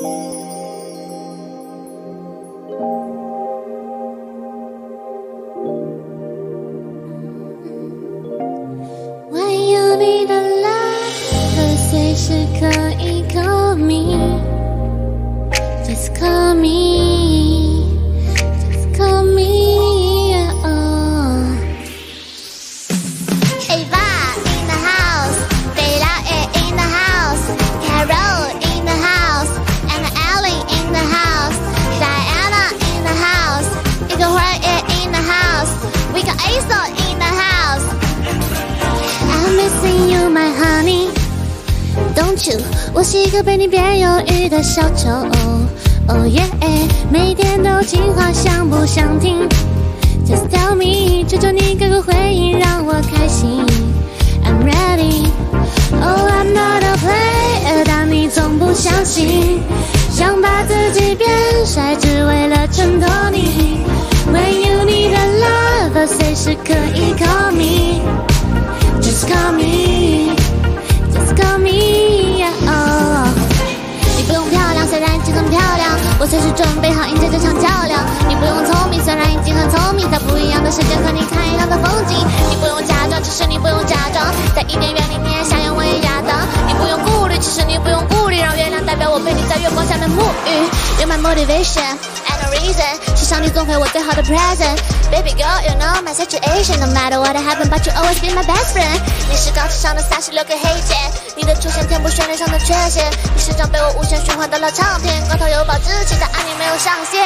[0.00, 0.34] thank
[5.56, 5.93] you.
[42.44, 42.60] Don't you？
[42.92, 45.08] 我是一个被你变忧郁的小丑。
[46.08, 46.44] Oh yeah，
[47.10, 49.48] 每天都进化，想不想听
[50.26, 53.64] ？Just tell me，求求你给个回应，让我开心。
[54.44, 55.30] I'm ready.
[56.02, 59.62] Oh, I'm not a player，但你总不相信，
[60.12, 61.30] 想把自己变
[61.64, 62.53] 帅，只为了
[76.24, 78.00] 我随时准备好迎接这场较量。
[78.26, 82.16] 你不用聪明，虽然已经很聪明，在不一样的时间和你看一样的风景。
[82.48, 84.24] 你不用假装，其实你不用假装，
[84.56, 86.32] 在伊甸园里你也想要我也亚当。
[86.64, 90.64] 你不用顾虑，其实你不用顾虑，让月亮代表我陪你在月光下面沐浴。
[90.96, 94.80] You're my motivation and a reason，是上帝送给我最好的 present。
[95.12, 96.80] Baby girl, you know my situation.
[96.80, 98.96] No matter what happened, but you always be my best friend.
[99.28, 100.96] 你是高智商的三十六个黑键，
[101.36, 101.43] 你
[102.04, 103.10] 我旋律上的缺陷。
[103.34, 107.24] 你是张被我无限循环的老唱片，光头有保质期，但爱你没有上限。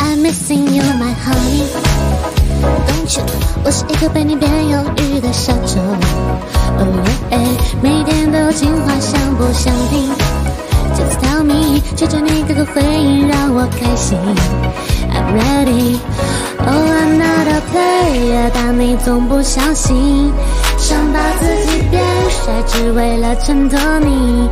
[0.00, 1.66] I'm missing you, my honey.
[2.86, 3.24] Don't you？
[3.64, 5.80] 我是一个被你变忧郁的小丑。
[6.78, 6.86] Oh
[7.32, 10.08] yeah，每天都有情话，想不想听
[10.94, 14.16] ？Just tell me，求求你给个回应，让我开心。
[15.27, 20.31] I'm ready。Oh, I'm not a player，但你总不相信，
[20.77, 24.49] 想把自己变帅，只为了衬托你。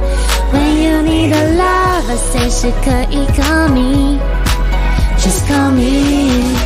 [0.52, 6.58] When you need a love，随时可以 call me。Just call me,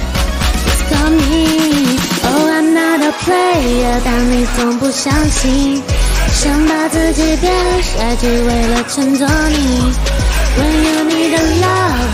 [0.66, 2.00] just call me.
[2.24, 5.84] Oh, I'm not a player，但你总不相信，
[6.31, 7.53] 想把自己变
[7.84, 9.94] 帅，只为了衬托你。
[10.58, 11.69] When you need a love，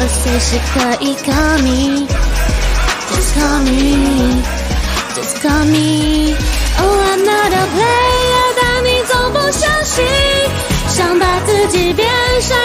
[0.08, 6.34] 随时可以 call me，just call me，just call me。
[6.78, 10.04] Oh，I'm not a player，但你总不相信，
[10.88, 12.08] 想把自己变
[12.40, 12.56] 帅。